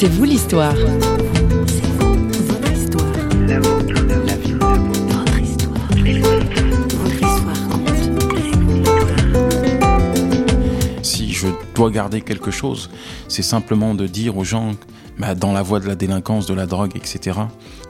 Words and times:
C'est 0.00 0.06
vous 0.06 0.22
l'histoire. 0.22 0.76
Si 11.02 11.32
je 11.32 11.48
dois 11.74 11.90
garder 11.90 12.20
quelque 12.20 12.52
chose, 12.52 12.90
c'est 13.26 13.42
simplement 13.42 13.96
de 13.96 14.06
dire 14.06 14.36
aux 14.36 14.44
gens, 14.44 14.76
bah, 15.18 15.34
dans 15.34 15.52
la 15.52 15.62
voie 15.62 15.80
de 15.80 15.88
la 15.88 15.96
délinquance, 15.96 16.46
de 16.46 16.54
la 16.54 16.66
drogue, 16.66 16.92
etc., 16.94 17.36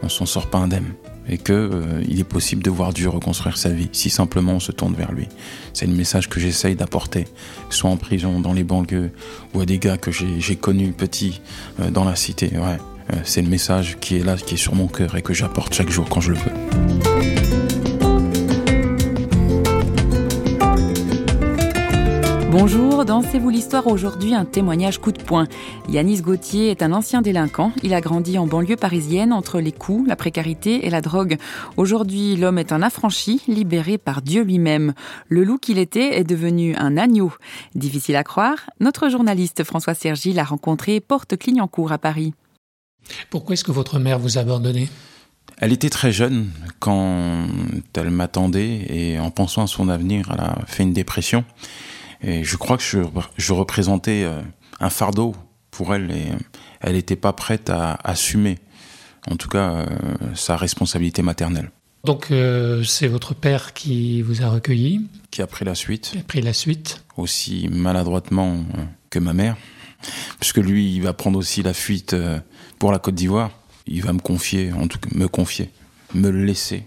on 0.02 0.08
s'en 0.08 0.24
sort 0.24 0.46
pas 0.46 0.56
indemne 0.56 0.94
et 1.28 1.38
que 1.38 1.52
euh, 1.52 2.02
il 2.08 2.20
est 2.20 2.24
possible 2.24 2.62
de 2.62 2.70
voir 2.70 2.92
Dieu 2.92 3.08
reconstruire 3.08 3.56
sa 3.56 3.70
vie 3.70 3.88
si 3.92 4.10
simplement 4.10 4.52
on 4.52 4.60
se 4.60 4.72
tourne 4.72 4.94
vers 4.94 5.12
lui. 5.12 5.28
C'est 5.72 5.86
le 5.86 5.94
message 5.94 6.28
que 6.28 6.40
j'essaye 6.40 6.74
d'apporter, 6.74 7.26
soit 7.70 7.90
en 7.90 7.96
prison, 7.96 8.40
dans 8.40 8.52
les 8.52 8.64
banlieues, 8.64 9.10
ou 9.54 9.60
à 9.60 9.66
des 9.66 9.78
gars 9.78 9.96
que 9.96 10.10
j'ai 10.10 10.56
connus 10.56 10.92
petits 10.92 11.40
euh, 11.80 11.90
dans 11.90 12.04
la 12.04 12.16
cité. 12.16 12.50
Ouais, 12.54 12.78
euh, 13.12 13.16
c'est 13.24 13.42
le 13.42 13.48
message 13.48 13.98
qui 14.00 14.16
est 14.16 14.24
là, 14.24 14.36
qui 14.36 14.54
est 14.54 14.58
sur 14.58 14.74
mon 14.74 14.88
cœur 14.88 15.16
et 15.16 15.22
que 15.22 15.34
j'apporte 15.34 15.74
chaque 15.74 15.90
jour 15.90 16.08
quand 16.08 16.20
je 16.20 16.32
le 16.32 16.38
veux. 16.38 17.37
Bonjour, 22.60 23.04
dans 23.04 23.22
C'est 23.22 23.38
vous 23.38 23.50
l'histoire 23.50 23.86
aujourd'hui 23.86 24.34
un 24.34 24.44
témoignage 24.44 24.98
coup 24.98 25.12
de 25.12 25.22
poing. 25.22 25.46
Yanis 25.88 26.22
Gauthier 26.22 26.72
est 26.72 26.82
un 26.82 26.92
ancien 26.92 27.22
délinquant. 27.22 27.70
Il 27.84 27.94
a 27.94 28.00
grandi 28.00 28.36
en 28.36 28.48
banlieue 28.48 28.74
parisienne 28.74 29.32
entre 29.32 29.60
les 29.60 29.70
coups, 29.70 30.08
la 30.08 30.16
précarité 30.16 30.84
et 30.84 30.90
la 30.90 31.00
drogue. 31.00 31.36
Aujourd'hui, 31.76 32.34
l'homme 32.34 32.58
est 32.58 32.72
un 32.72 32.82
affranchi, 32.82 33.42
libéré 33.46 33.96
par 33.96 34.22
Dieu 34.22 34.42
lui-même. 34.42 34.92
Le 35.28 35.44
loup 35.44 35.58
qu'il 35.58 35.78
était 35.78 36.18
est 36.18 36.24
devenu 36.24 36.74
un 36.74 36.96
agneau. 36.96 37.32
Difficile 37.76 38.16
à 38.16 38.24
croire, 38.24 38.68
notre 38.80 39.08
journaliste 39.08 39.62
François 39.62 39.94
Sergi 39.94 40.32
l'a 40.32 40.42
rencontré 40.42 40.98
porte 40.98 41.36
Clignancourt 41.36 41.92
à 41.92 41.98
Paris. 41.98 42.34
Pourquoi 43.30 43.52
est-ce 43.52 43.62
que 43.62 43.70
votre 43.70 44.00
mère 44.00 44.18
vous 44.18 44.36
a 44.36 44.40
abandonné? 44.40 44.88
Elle 45.58 45.72
était 45.72 45.90
très 45.90 46.10
jeune 46.10 46.50
quand 46.80 47.46
elle 47.94 48.10
m'attendait 48.10 48.84
et 48.88 49.20
en 49.20 49.30
pensant 49.30 49.62
à 49.62 49.68
son 49.68 49.88
avenir, 49.88 50.30
elle 50.34 50.40
a 50.40 50.58
fait 50.66 50.82
une 50.82 50.92
dépression. 50.92 51.44
Et 52.22 52.44
je 52.44 52.56
crois 52.56 52.76
que 52.76 52.82
je, 52.82 52.98
je 53.36 53.52
représentais 53.52 54.24
euh, 54.24 54.40
un 54.80 54.90
fardeau 54.90 55.34
pour 55.70 55.94
elle 55.94 56.10
et 56.10 56.26
elle 56.80 56.94
n'était 56.94 57.16
pas 57.16 57.32
prête 57.32 57.70
à 57.70 57.98
assumer, 58.04 58.58
en 59.30 59.36
tout 59.36 59.48
cas, 59.48 59.70
euh, 59.72 59.86
sa 60.34 60.56
responsabilité 60.56 61.22
maternelle. 61.22 61.70
Donc 62.04 62.28
euh, 62.30 62.84
c'est 62.84 63.08
votre 63.08 63.34
père 63.34 63.74
qui 63.74 64.22
vous 64.22 64.42
a 64.42 64.48
recueilli, 64.48 65.06
Qui 65.30 65.42
a 65.42 65.46
pris 65.46 65.64
la 65.64 65.74
suite, 65.74 66.10
qui 66.12 66.18
a 66.18 66.22
pris 66.22 66.40
la 66.40 66.52
suite. 66.52 67.04
aussi 67.16 67.68
maladroitement 67.70 68.54
euh, 68.54 68.84
que 69.10 69.18
ma 69.18 69.32
mère, 69.32 69.56
puisque 70.40 70.58
lui, 70.58 70.94
il 70.94 71.02
va 71.02 71.12
prendre 71.12 71.38
aussi 71.38 71.62
la 71.62 71.74
fuite 71.74 72.14
euh, 72.14 72.38
pour 72.78 72.92
la 72.92 72.98
Côte 72.98 73.14
d'Ivoire. 73.16 73.50
Il 73.86 74.02
va 74.02 74.12
me 74.12 74.20
confier, 74.20 74.72
en 74.72 74.86
tout 74.86 74.98
cas, 74.98 75.08
me 75.14 75.26
confier, 75.28 75.70
me 76.14 76.30
laisser 76.30 76.84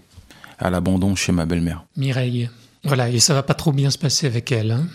à 0.58 0.70
l'abandon 0.70 1.14
chez 1.14 1.32
ma 1.32 1.46
belle-mère. 1.46 1.84
Mireille. 1.96 2.48
Voilà, 2.84 3.10
et 3.10 3.20
ça 3.20 3.34
va 3.34 3.42
pas 3.42 3.54
trop 3.54 3.72
bien 3.72 3.90
se 3.90 3.98
passer 3.98 4.26
avec 4.26 4.50
elle. 4.50 4.70
Hein 4.72 4.86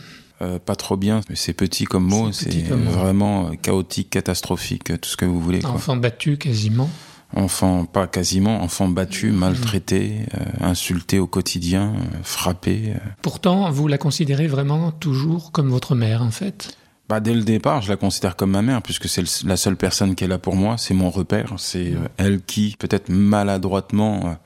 Euh, 0.41 0.59
pas 0.59 0.75
trop 0.75 0.97
bien, 0.97 1.21
c'est 1.33 1.53
petit 1.53 1.85
comme 1.85 2.05
mot, 2.05 2.31
C'est 2.31 2.51
vraiment 2.69 3.47
euh, 3.47 3.51
chaotique, 3.59 4.11
catastrophique, 4.11 4.85
tout 5.01 5.09
ce 5.09 5.17
que 5.17 5.25
vous 5.25 5.39
voulez. 5.41 5.59
Quoi. 5.59 5.71
Enfant 5.71 5.95
battu 5.95 6.37
quasiment. 6.37 6.89
Enfant, 7.35 7.85
pas 7.85 8.07
quasiment, 8.07 8.61
enfant 8.61 8.87
battu, 8.87 9.31
Mmh. 9.31 9.35
maltraité, 9.35 10.13
euh, 10.35 10.65
insulté 10.65 11.19
au 11.19 11.27
quotidien, 11.27 11.93
euh, 11.95 12.17
frappé. 12.23 12.93
Pourtant, 13.21 13.69
vous 13.71 13.87
la 13.87 13.97
considérez 13.97 14.47
vraiment 14.47 14.91
toujours 14.91 15.51
comme 15.51 15.69
votre 15.69 15.93
mère, 15.95 16.21
en 16.21 16.31
fait? 16.31 16.77
Bah, 17.09 17.19
dès 17.19 17.33
le 17.33 17.43
départ, 17.43 17.81
je 17.81 17.89
la 17.89 17.97
considère 17.97 18.35
comme 18.35 18.51
ma 18.51 18.61
mère, 18.61 18.81
puisque 18.81 19.09
c'est 19.09 19.23
la 19.43 19.57
seule 19.57 19.75
personne 19.75 20.13
qui 20.15 20.23
est 20.23 20.27
là 20.27 20.37
pour 20.37 20.55
moi, 20.55 20.77
c'est 20.77 20.93
mon 20.93 21.09
repère, 21.09 21.53
c'est 21.57 21.93
euh, 21.93 22.07
elle 22.17 22.41
qui, 22.41 22.75
peut-être 22.77 23.09
maladroitement, 23.09 24.37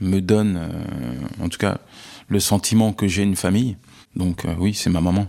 me 0.00 0.20
donne, 0.20 0.58
en 1.42 1.48
tout 1.48 1.58
cas, 1.58 1.78
le 2.28 2.40
sentiment 2.40 2.92
que 2.92 3.06
j'ai 3.08 3.22
une 3.22 3.36
famille. 3.36 3.76
Donc 4.16 4.44
euh, 4.44 4.54
oui, 4.58 4.74
c'est 4.74 4.90
ma 4.90 5.00
maman. 5.00 5.26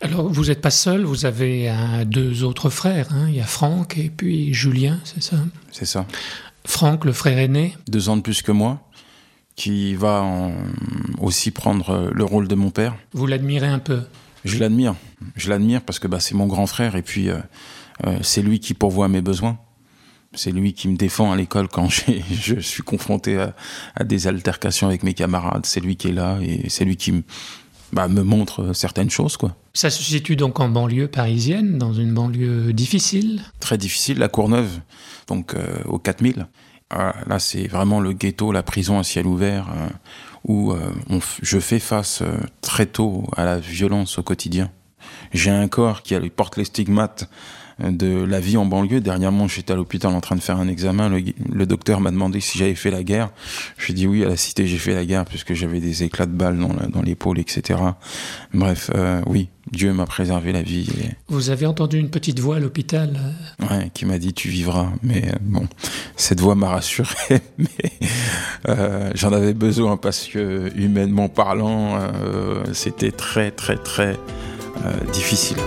Alors, 0.00 0.28
vous 0.28 0.46
n'êtes 0.46 0.60
pas 0.60 0.70
seul, 0.70 1.04
vous 1.04 1.26
avez 1.26 1.72
deux 2.06 2.42
autres 2.44 2.70
frères. 2.70 3.08
hein. 3.12 3.26
Il 3.28 3.34
y 3.36 3.40
a 3.40 3.44
Franck 3.44 3.98
et 3.98 4.10
puis 4.14 4.52
Julien, 4.54 4.98
c'est 5.04 5.22
ça? 5.22 5.36
C'est 5.70 5.84
ça. 5.86 6.06
Franck, 6.66 7.04
le 7.04 7.12
frère 7.12 7.38
aîné? 7.38 7.76
Deux 7.88 8.08
ans 8.08 8.16
de 8.16 8.22
plus 8.22 8.42
que 8.42 8.52
moi, 8.52 8.80
qui 9.56 9.94
va 9.94 10.22
en- 10.22 10.54
aussi 11.20 11.50
prendre 11.50 11.90
euh, 11.90 12.10
le 12.12 12.24
rôle 12.24 12.48
de 12.48 12.54
mon 12.54 12.70
père. 12.70 12.94
Vous 13.12 13.26
l'admirez 13.26 13.66
un 13.68 13.78
peu? 13.78 14.02
Je 14.44 14.58
l'admire. 14.58 14.94
Je 15.36 15.50
l'admire 15.50 15.82
parce 15.82 15.98
que 15.98 16.08
bah, 16.08 16.20
c'est 16.20 16.34
mon 16.34 16.46
grand 16.46 16.66
frère 16.66 16.96
et 16.96 17.02
puis 17.02 17.28
euh, 17.28 17.38
euh, 18.06 18.18
c'est 18.22 18.42
lui 18.42 18.60
qui 18.60 18.74
pourvoit 18.74 19.08
mes 19.08 19.20
besoins. 19.22 19.58
C'est 20.34 20.50
lui 20.50 20.72
qui 20.72 20.88
me 20.88 20.96
défend 20.96 21.30
à 21.30 21.36
l'école 21.36 21.68
quand 21.68 21.88
je 22.30 22.58
suis 22.60 22.82
confronté 22.82 23.38
à, 23.38 23.54
à 23.94 24.04
des 24.04 24.26
altercations 24.26 24.86
avec 24.86 25.02
mes 25.02 25.14
camarades. 25.14 25.66
C'est 25.66 25.80
lui 25.80 25.96
qui 25.96 26.08
est 26.08 26.12
là 26.12 26.38
et 26.40 26.68
c'est 26.70 26.84
lui 26.86 26.96
qui 26.96 27.12
me, 27.12 27.22
bah, 27.92 28.08
me 28.08 28.22
montre 28.22 28.72
certaines 28.74 29.10
choses. 29.10 29.36
quoi. 29.36 29.54
Ça 29.74 29.90
se 29.90 30.02
situe 30.02 30.36
donc 30.36 30.60
en 30.60 30.68
banlieue 30.68 31.08
parisienne, 31.08 31.78
dans 31.78 31.92
une 31.92 32.12
banlieue 32.14 32.72
difficile. 32.72 33.42
Très 33.60 33.78
difficile, 33.78 34.18
la 34.18 34.28
Courneuve, 34.28 34.80
donc 35.28 35.54
euh, 35.54 35.76
au 35.86 35.98
4000. 35.98 36.46
Voilà, 36.90 37.14
là, 37.26 37.38
c'est 37.38 37.66
vraiment 37.68 38.00
le 38.00 38.12
ghetto, 38.12 38.52
la 38.52 38.62
prison 38.62 38.98
à 38.98 39.02
ciel 39.04 39.26
ouvert, 39.26 39.68
euh, 39.74 39.88
où 40.44 40.72
euh, 40.72 40.78
on 41.08 41.20
je 41.42 41.58
fais 41.58 41.78
face 41.78 42.20
euh, 42.22 42.36
très 42.60 42.86
tôt 42.86 43.26
à 43.36 43.44
la 43.44 43.58
violence 43.58 44.18
au 44.18 44.22
quotidien. 44.22 44.70
J'ai 45.32 45.50
un 45.50 45.68
corps 45.68 46.02
qui 46.02 46.14
a- 46.14 46.20
porte 46.34 46.56
les 46.58 46.64
stigmates 46.64 47.28
de 47.90 48.24
la 48.24 48.40
vie 48.40 48.56
en 48.56 48.64
banlieue. 48.66 49.00
Dernièrement, 49.00 49.48
j'étais 49.48 49.72
à 49.72 49.76
l'hôpital 49.76 50.12
en 50.12 50.20
train 50.20 50.36
de 50.36 50.40
faire 50.40 50.58
un 50.58 50.68
examen. 50.68 51.08
Le, 51.08 51.22
le 51.52 51.66
docteur 51.66 52.00
m'a 52.00 52.10
demandé 52.10 52.40
si 52.40 52.58
j'avais 52.58 52.74
fait 52.74 52.90
la 52.90 53.02
guerre. 53.02 53.30
J'ai 53.78 53.92
dit 53.92 54.06
oui, 54.06 54.24
à 54.24 54.28
la 54.28 54.36
cité, 54.36 54.66
j'ai 54.66 54.78
fait 54.78 54.94
la 54.94 55.04
guerre 55.04 55.24
puisque 55.24 55.54
j'avais 55.54 55.80
des 55.80 56.02
éclats 56.04 56.26
de 56.26 56.32
balles 56.32 56.58
dans 56.58 56.72
la- 56.72 56.86
dans 56.86 57.02
l'épaule, 57.02 57.38
etc. 57.38 57.80
Bref, 58.54 58.90
euh, 58.94 59.20
oui, 59.26 59.48
Dieu 59.70 59.92
m'a 59.92 60.06
préservé 60.06 60.52
la 60.52 60.62
vie. 60.62 60.88
Et, 61.02 61.08
Vous 61.28 61.50
avez 61.50 61.66
entendu 61.66 61.98
une 61.98 62.10
petite 62.10 62.38
voix 62.40 62.56
à 62.56 62.58
l'hôpital 62.60 63.18
euh, 63.60 63.66
Ouais, 63.70 63.90
qui 63.94 64.04
m'a 64.06 64.18
dit 64.18 64.32
tu 64.34 64.48
vivras. 64.48 64.88
Mais 65.02 65.28
euh, 65.28 65.36
bon, 65.40 65.66
cette 66.16 66.40
voix 66.40 66.54
m'a 66.54 66.68
rassuré, 66.68 67.40
mais 67.58 67.66
euh, 68.68 69.10
j'en 69.14 69.32
avais 69.32 69.54
besoin 69.54 69.96
parce 69.96 70.26
que 70.28 70.70
humainement 70.76 71.28
parlant, 71.28 71.98
c'était 72.72 73.12
très 73.12 73.50
très 73.50 73.76
très 73.76 74.16
difficile. 75.12 75.58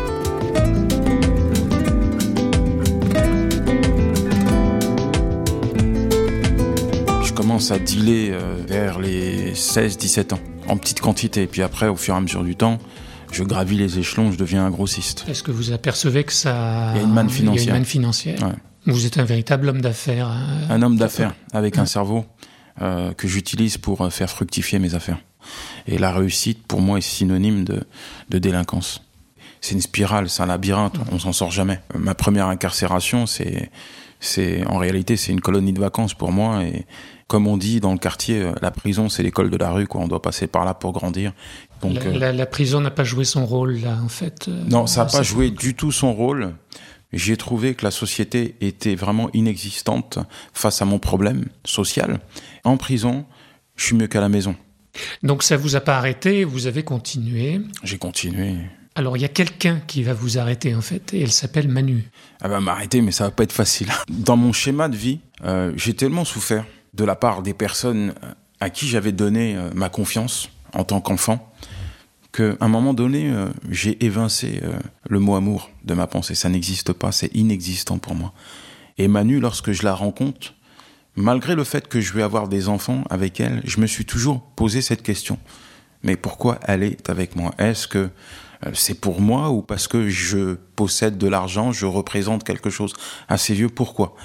Commence 7.55 7.71
à 7.71 7.79
dealer 7.79 8.31
euh, 8.33 8.57
vers 8.67 8.99
les 8.99 9.53
16-17 9.53 10.33
ans, 10.33 10.39
en 10.67 10.75
petite 10.75 10.99
quantité. 10.99 11.47
Puis 11.47 11.61
après, 11.61 11.87
au 11.87 11.95
fur 11.95 12.13
et 12.13 12.17
à 12.17 12.19
mesure 12.19 12.43
du 12.43 12.57
temps, 12.57 12.79
je 13.31 13.43
gravis 13.43 13.77
les 13.77 13.97
échelons, 13.97 14.29
je 14.33 14.37
deviens 14.37 14.65
un 14.65 14.69
grossiste. 14.71 15.23
Est-ce 15.29 15.41
que 15.41 15.51
vous 15.51 15.71
apercevez 15.71 16.25
que 16.25 16.33
ça... 16.33 16.91
Il 16.95 16.97
y 16.97 16.99
a 16.99 17.03
une 17.03 17.13
manne 17.13 17.27
Il 17.29 17.31
y 17.31 17.33
a 17.33 17.37
financière. 17.37 17.67
une 17.67 17.73
manne 17.79 17.85
financière. 17.85 18.43
Ouais. 18.43 18.93
Vous 18.93 19.05
êtes 19.05 19.17
un 19.19 19.23
véritable 19.23 19.69
homme 19.69 19.79
d'affaires. 19.79 20.27
hein. 20.27 20.67
Un 20.69 20.81
homme 20.81 20.97
d'affaires 20.97 21.33
avec 21.53 21.77
un 21.77 21.85
cerveau 21.85 22.25
euh, 22.81 23.13
que 23.13 23.25
j'utilise 23.29 23.77
pour 23.77 24.01
euh, 24.01 24.09
faire 24.09 24.29
fructifier 24.29 24.77
mes 24.79 24.93
affaires. 24.93 25.19
Et 25.87 25.97
la 25.97 26.11
réussite, 26.11 26.67
pour 26.67 26.81
moi, 26.81 26.97
est 26.97 27.01
synonyme 27.01 27.63
de, 27.63 27.83
de 28.31 28.37
délinquance. 28.37 29.01
C'est 29.61 29.75
une 29.75 29.81
spirale, 29.81 30.29
c'est 30.29 30.43
un 30.43 30.47
labyrinthe, 30.47 30.97
on 31.13 31.19
s'en 31.19 31.31
sort 31.31 31.51
jamais. 31.51 31.79
Euh, 31.95 31.99
Ma 31.99 32.15
première 32.15 32.47
incarcération, 32.47 33.25
c'est, 33.25 33.71
c'est, 34.19 34.65
en 34.67 34.77
réalité, 34.77 35.15
c'est 35.15 35.31
une 35.31 35.39
colonie 35.41 35.71
de 35.71 35.79
vacances 35.79 36.13
pour 36.13 36.33
moi. 36.33 36.63
Et 36.63 36.85
comme 37.27 37.47
on 37.47 37.57
dit 37.57 37.79
dans 37.79 37.91
le 37.93 37.97
quartier, 37.97 38.41
euh, 38.41 38.51
la 38.61 38.71
prison, 38.71 39.09
c'est 39.09 39.23
l'école 39.23 39.49
de 39.49 39.57
la 39.57 39.71
rue, 39.71 39.87
quoi. 39.87 40.01
On 40.01 40.07
doit 40.07 40.21
passer 40.21 40.47
par 40.47 40.63
là 40.65 40.73
pour 40.73 40.91
grandir. 40.93 41.33
Donc, 41.81 41.95
la, 41.95 42.01
euh, 42.05 42.17
la- 42.19 42.33
la 42.33 42.45
prison 42.45 42.81
n'a 42.81 42.91
pas 42.91 43.03
joué 43.03 43.25
son 43.25 43.45
rôle, 43.45 43.79
là, 43.79 43.97
en 44.03 44.09
fait. 44.09 44.47
euh, 44.47 44.63
non, 44.69 44.85
ça 44.87 45.05
n'a 45.05 45.09
pas 45.09 45.23
joué 45.23 45.49
du 45.51 45.73
tout 45.73 45.91
son 45.91 46.13
rôle. 46.13 46.53
J'ai 47.13 47.37
trouvé 47.37 47.75
que 47.75 47.83
la 47.85 47.91
société 47.91 48.55
était 48.61 48.95
vraiment 48.95 49.29
inexistante 49.33 50.19
face 50.53 50.81
à 50.81 50.85
mon 50.85 50.99
problème 50.99 51.45
social. 51.63 52.19
En 52.63 52.77
prison, 52.77 53.25
je 53.77 53.85
suis 53.85 53.95
mieux 53.95 54.07
qu'à 54.07 54.19
la 54.21 54.29
maison. 54.29 54.55
Donc 55.23 55.43
ça 55.43 55.55
vous 55.57 55.75
a 55.75 55.81
pas 55.81 55.97
arrêté, 55.97 56.43
vous 56.43 56.67
avez 56.67 56.83
continué. 56.83 57.61
J'ai 57.83 57.97
continué. 57.97 58.55
Alors 58.95 59.17
il 59.17 59.21
y 59.21 59.25
a 59.25 59.29
quelqu'un 59.29 59.81
qui 59.87 60.03
va 60.03 60.13
vous 60.13 60.37
arrêter, 60.37 60.73
en 60.75 60.81
fait, 60.81 61.13
et 61.13 61.21
elle 61.21 61.31
s'appelle 61.31 61.67
Manu. 61.67 62.09
Elle 62.41 62.51
va 62.51 62.59
m'arrêter, 62.61 63.01
mais 63.01 63.11
ça 63.11 63.25
va 63.25 63.31
pas 63.31 63.43
être 63.43 63.51
facile. 63.53 63.87
Dans 64.09 64.37
mon 64.37 64.53
schéma 64.53 64.87
de 64.89 64.95
vie, 64.95 65.19
euh, 65.43 65.73
j'ai 65.75 65.93
tellement 65.93 66.23
souffert 66.25 66.65
de 66.95 67.03
la 67.03 67.15
part 67.15 67.41
des 67.41 67.53
personnes 67.53 68.13
à 68.59 68.69
qui 68.69 68.87
j'avais 68.87 69.11
donné 69.11 69.55
euh, 69.55 69.69
ma 69.73 69.89
confiance 69.89 70.49
en 70.73 70.83
tant 70.83 71.01
qu'enfant 71.01 71.51
qu'à 72.35 72.55
un 72.59 72.67
moment 72.67 72.93
donné, 72.93 73.29
euh, 73.29 73.47
j'ai 73.69 74.03
évincé 74.03 74.59
euh, 74.63 74.73
le 75.09 75.19
mot 75.19 75.35
amour 75.35 75.69
de 75.85 75.93
ma 75.93 76.05
pensée. 76.05 76.35
Ça 76.35 76.49
n'existe 76.49 76.91
pas, 76.91 77.11
c'est 77.11 77.33
inexistant 77.33 77.97
pour 77.97 78.13
moi. 78.13 78.33
Et 78.97 79.07
Manu, 79.07 79.39
lorsque 79.39 79.71
je 79.71 79.83
la 79.83 79.93
rencontre, 79.93 80.53
malgré 81.15 81.55
le 81.55 81.63
fait 81.63 81.87
que 81.87 82.01
je 82.01 82.13
vais 82.13 82.23
avoir 82.23 82.47
des 82.47 82.67
enfants 82.67 83.03
avec 83.09 83.39
elle, 83.39 83.61
je 83.63 83.79
me 83.79 83.87
suis 83.87 84.05
toujours 84.05 84.41
posé 84.41 84.81
cette 84.81 85.01
question. 85.01 85.39
Mais 86.03 86.17
pourquoi 86.17 86.59
elle 86.63 86.83
est 86.83 87.09
avec 87.09 87.35
moi? 87.35 87.53
Est-ce 87.57 87.87
que 87.87 88.09
euh, 88.65 88.71
c'est 88.73 88.99
pour 88.99 89.21
moi 89.21 89.49
ou 89.49 89.61
parce 89.61 89.87
que 89.87 90.09
je 90.09 90.55
possède 90.75 91.17
de 91.17 91.27
l'argent, 91.27 91.71
je 91.71 91.85
représente 91.85 92.43
quelque 92.43 92.69
chose 92.69 92.93
assez 93.27 93.53
vieux, 93.53 93.69
pourquoi? 93.69 94.15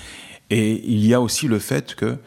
Et 0.50 0.82
il 0.84 1.06
y 1.06 1.14
a 1.14 1.20
aussi 1.20 1.46
le 1.46 1.60
fait 1.60 1.94
que, 1.94 2.18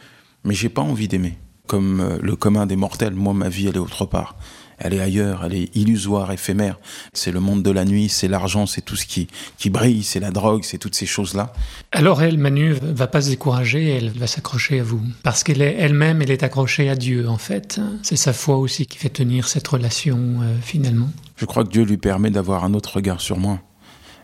mais 0.44 0.54
j'ai 0.54 0.70
pas 0.70 0.82
envie 0.82 1.08
d'aimer. 1.08 1.38
Comme 1.68 2.02
euh, 2.02 2.18
le 2.22 2.36
commun 2.36 2.66
des 2.66 2.76
mortels, 2.76 3.14
moi 3.14 3.34
ma 3.34 3.50
vie 3.50 3.68
elle 3.68 3.76
est 3.76 3.80
autre 3.80 4.06
part 4.06 4.36
elle 4.84 4.94
est 4.94 5.00
ailleurs, 5.00 5.46
elle 5.46 5.54
est 5.54 5.76
illusoire, 5.76 6.32
éphémère. 6.32 6.80
C'est 7.14 7.32
le 7.32 7.40
monde 7.40 7.64
de 7.64 7.72
la 7.72 7.86
nuit, 7.86 8.10
c'est 8.10 8.28
l'argent, 8.28 8.66
c'est 8.66 8.82
tout 8.82 8.96
ce 8.96 9.06
qui, 9.06 9.28
qui 9.58 9.70
brille, 9.70 10.04
c'est 10.04 10.20
la 10.20 10.32
drogue, 10.32 10.64
c'est 10.64 10.78
toutes 10.78 10.96
ces 10.96 11.06
choses-là. 11.06 11.54
Alors 11.92 12.22
elle, 12.22 12.38
Manu, 12.38 12.74
va 12.74 13.08
pas 13.08 13.22
se 13.22 13.30
décourager, 13.30 13.90
elle 13.90 14.10
va 14.10 14.28
s'accrocher 14.28 14.80
à 14.80 14.84
vous. 14.84 15.02
Parce 15.24 15.44
qu'elle 15.44 15.62
est 15.62 15.76
elle-même, 15.80 16.22
elle 16.22 16.32
est 16.32 16.44
accrochée 16.44 16.90
à 16.90 16.96
Dieu, 16.96 17.30
en 17.30 17.38
fait. 17.38 17.80
C'est 18.02 18.16
sa 18.16 18.34
foi 18.34 18.58
aussi 18.58 18.86
qui 18.86 18.98
fait 18.98 19.10
tenir 19.10 19.48
cette 19.48 19.68
relation, 19.68 20.18
euh, 20.42 20.56
finalement. 20.62 21.10
Je 21.38 21.46
crois 21.46 21.64
que 21.64 21.70
Dieu 21.70 21.84
lui 21.84 21.98
permet 21.98 22.30
d'avoir 22.30 22.66
un 22.66 22.74
autre 22.74 22.96
regard 22.96 23.22
sur 23.22 23.38
moi, 23.38 23.60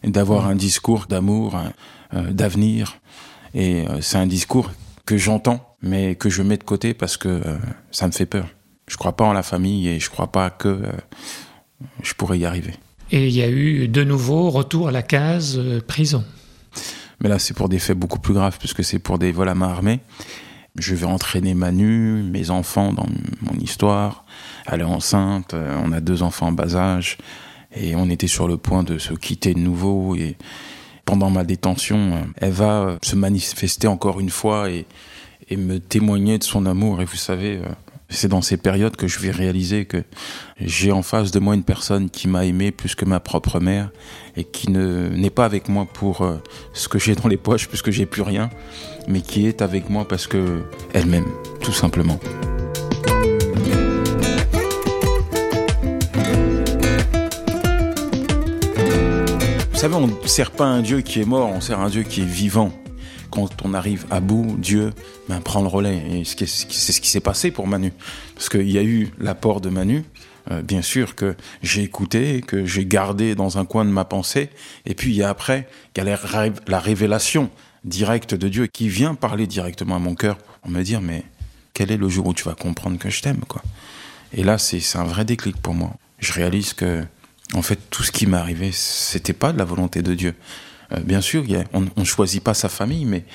d'avoir 0.04 0.48
un 0.48 0.56
discours 0.56 1.06
d'amour, 1.08 1.58
euh, 2.14 2.32
d'avenir. 2.32 2.98
Et 3.54 3.88
euh, 3.88 4.02
c'est 4.02 4.18
un 4.18 4.28
discours 4.28 4.72
que 5.06 5.18
j'entends, 5.18 5.69
mais 5.82 6.16
que 6.16 6.30
je 6.30 6.42
mets 6.42 6.58
de 6.58 6.64
côté 6.64 6.94
parce 6.94 7.18
que 7.18 7.42
ça 7.92 8.08
me 8.08 8.12
fait 8.12 8.26
peur. 8.26 8.48
Je 8.90 8.98
crois 8.98 9.16
pas 9.16 9.24
en 9.24 9.34
la 9.34 9.44
famille 9.44 9.88
et 9.88 10.00
je 10.00 10.10
crois 10.10 10.32
pas 10.32 10.50
que 10.50 10.68
euh, 10.68 10.92
je 12.02 12.14
pourrais 12.16 12.40
y 12.40 12.46
arriver. 12.46 12.74
Et 13.12 13.28
il 13.28 13.34
y 13.34 13.44
a 13.44 13.50
eu 13.50 13.88
de 13.88 14.04
nouveau 14.04 14.50
retour 14.50 14.88
à 14.88 14.92
la 14.92 15.04
case 15.04 15.58
euh, 15.58 15.80
prison. 15.80 16.26
Mais 17.22 17.30
là, 17.30 17.38
c'est 17.38 17.54
pour 17.54 17.70
des 17.70 17.80
faits 17.80 17.98
beaucoup 17.98 18.20
plus 18.20 18.34
graves 18.34 18.58
puisque 18.58 18.84
c'est 18.84 19.00
pour 19.00 19.20
des 19.20 19.32
vols 19.32 19.50
à 19.50 19.56
main 19.56 19.70
armée. 19.70 20.00
Je 20.76 20.96
vais 20.96 21.06
entraîner 21.06 21.54
Manu, 21.54 22.24
mes 22.24 22.50
enfants 22.50 22.92
dans 22.92 23.06
mon 23.42 23.60
histoire. 23.60 24.26
Elle 24.66 24.82
est 24.82 24.86
enceinte, 24.86 25.54
euh, 25.54 25.80
on 25.84 25.92
a 25.92 26.02
deux 26.02 26.24
enfants 26.24 26.48
en 26.48 26.52
bas 26.52 26.76
âge 26.76 27.18
et 27.76 27.96
on 27.96 28.10
était 28.10 28.28
sur 28.28 28.48
le 28.48 28.58
point 28.58 28.82
de 28.82 28.98
se 28.98 29.14
quitter 29.14 29.54
de 29.54 29.60
nouveau 29.60 30.16
et 30.16 30.36
pendant 31.06 31.30
ma 31.30 31.44
détention, 31.44 32.28
elle 32.38 32.54
va 32.54 32.98
se 33.04 33.16
manifester 33.16 33.88
encore 33.88 34.20
une 34.20 34.30
fois 34.30 34.70
et, 34.72 34.86
et 35.50 35.58
me 35.58 35.80
témoigner 35.80 36.38
de 36.38 36.44
son 36.44 36.66
amour. 36.66 37.02
Et 37.02 37.06
vous 37.06 37.16
savez, 37.16 37.60
c'est 38.10 38.28
dans 38.28 38.42
ces 38.42 38.58
périodes 38.58 38.96
que 38.96 39.08
je 39.08 39.20
vais 39.20 39.32
réaliser 39.32 39.86
que 39.86 40.04
j'ai 40.60 40.92
en 40.92 41.04
face 41.04 41.32
de 41.32 41.40
moi 41.40 41.54
une 41.54 41.64
personne 41.64 42.10
qui 42.10 42.28
m'a 42.28 42.46
aimé 42.46 42.72
plus 42.72 42.96
que 42.96 43.06
ma 43.06 43.20
propre 43.20 43.60
mère 43.60 43.92
et 44.36 44.44
qui 44.44 44.72
ne 44.72 45.10
n'est 45.10 45.30
pas 45.30 45.46
avec 45.46 45.70
moi 45.70 45.86
pour 45.86 46.22
euh, 46.22 46.38
ce 46.74 46.88
que 46.88 46.98
j'ai 46.98 47.16
dans 47.16 47.28
les 47.28 47.38
poches 47.38 47.68
puisque 47.68 47.92
j'ai 47.92 48.06
plus 48.06 48.24
rien, 48.24 48.50
mais 49.08 49.22
qui 49.22 49.48
est 49.48 49.62
avec 49.62 49.90
moi 49.90 50.08
parce 50.08 50.28
que 50.28 50.64
elle 50.94 51.06
m'aime, 51.06 51.28
tout 51.62 51.72
simplement. 51.72 52.20
Vous 59.72 59.84
savez, 59.84 59.96
on 59.96 60.08
ne 60.08 60.28
sert 60.28 60.52
pas 60.52 60.66
un 60.66 60.82
Dieu 60.82 61.00
qui 61.02 61.22
est 61.22 61.26
mort, 61.26 61.50
on 61.54 61.62
sert 61.62 61.80
un 61.80 61.90
Dieu 61.90 62.04
qui 62.04 62.22
est 62.22 62.26
vivant 62.26 62.74
quand 63.30 63.50
on 63.64 63.74
arrive 63.74 64.06
à 64.10 64.20
bout, 64.20 64.56
Dieu 64.58 64.92
ben, 65.28 65.40
prend 65.42 65.62
le 65.62 65.68
relais. 65.68 66.02
Et 66.12 66.24
c'est 66.26 66.46
ce 66.46 67.02
qui 67.02 67.10
s'est 67.10 67.20
passé 67.20 67.52
pour 67.52 67.68
Manu. 67.68 67.94
Parce 68.36 68.50
qu'il 68.50 68.70
y 68.70 68.78
a 68.78 68.84
eu 68.84 69.12
l'apport 69.20 69.62
de 69.62 69.70
Manu, 69.70 70.04
euh, 70.52 70.62
bien 70.62 70.82
sûr, 70.82 71.16
que 71.16 71.36
j'ai 71.62 71.84
écouté, 71.84 72.42
que 72.42 72.66
j'ai 72.66 72.86
gardé 72.86 73.36
dans 73.36 73.58
un 73.58 73.66
coin 73.66 73.86
de 73.86 73.92
ma 73.92 74.06
pensée. 74.06 74.50
Et 74.86 74.96
puis 74.96 75.12
il 75.12 75.18
y 75.18 75.24
a 75.24 75.30
après, 75.30 75.68
il 75.96 76.04
y 76.04 76.10
a 76.10 76.18
la 76.68 76.80
révélation 76.80 77.50
directe 77.84 78.34
de 78.34 78.48
Dieu 78.48 78.68
qui 78.68 78.90
vient 78.90 79.16
parler 79.16 79.48
directement 79.48 79.96
à 79.96 80.00
mon 80.00 80.16
cœur 80.16 80.38
pour 80.38 80.72
me 80.72 80.84
dire, 80.84 81.02
mais 81.02 81.24
quel 81.74 81.92
est 81.92 81.98
le 81.98 82.10
jour 82.10 82.28
où 82.28 82.34
tu 82.34 82.44
vas 82.44 82.56
comprendre 82.56 82.98
que 82.98 83.10
je 83.10 83.22
t'aime 83.22 83.42
Et 84.34 84.44
là, 84.44 84.58
c'est 84.58 84.82
un 84.96 85.06
vrai 85.06 85.26
déclic 85.26 85.58
pour 85.58 85.74
moi. 85.74 85.94
Je 86.20 86.34
réalise 86.34 86.74
que, 86.74 87.06
en 87.54 87.62
fait, 87.62 87.80
tout 87.90 88.04
ce 88.04 88.12
qui 88.12 88.26
m'est 88.26 88.38
arrivé, 88.38 88.72
c'était 88.74 89.34
pas 89.34 89.54
de 89.54 89.58
la 89.58 89.66
volonté 89.66 90.02
de 90.02 90.14
Dieu. 90.14 90.36
Euh, 90.92 91.00
bien 91.02 91.22
sûr, 91.22 91.46
on 91.74 91.82
ne 91.96 92.06
choisit 92.06 92.44
pas 92.44 92.54
sa 92.54 92.70
famille, 92.70 93.06
mais 93.06 93.26